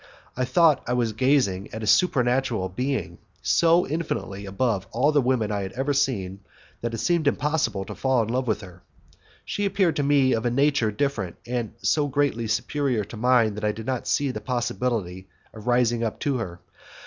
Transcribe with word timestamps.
I 0.35 0.45
thought 0.45 0.81
I 0.87 0.93
was 0.93 1.13
gazing 1.13 1.71
at 1.71 1.83
a 1.83 1.85
supernatural 1.85 2.69
being, 2.69 3.19
so 3.43 3.85
infinitely 3.85 4.47
above 4.47 4.87
all 4.91 5.11
the 5.11 5.21
women 5.21 5.51
I 5.51 5.61
had 5.61 5.73
ever 5.73 5.93
seen, 5.93 6.39
that 6.81 6.95
it 6.95 6.97
seemed 6.97 7.27
impossible 7.27 7.85
to 7.85 7.93
fall 7.93 8.23
in 8.23 8.29
love 8.29 8.47
with 8.47 8.61
her 8.61 8.81
She 9.45 9.63
appeared 9.63 9.97
to 9.97 10.01
me 10.01 10.33
of 10.33 10.43
a 10.43 10.49
nature 10.49 10.91
different 10.91 11.35
and 11.45 11.73
so 11.83 12.07
greatly 12.07 12.47
superior 12.47 13.03
to 13.05 13.15
mine 13.15 13.53
that 13.53 13.63
I 13.63 13.73
did 13.73 13.85
not 13.85 14.07
see 14.07 14.31
the 14.31 14.41
possibility 14.41 15.27
of 15.53 15.67
rising 15.67 16.03
up 16.03 16.19
to 16.21 16.37
her. 16.39 16.59